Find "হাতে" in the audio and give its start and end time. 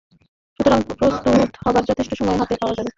2.37-2.55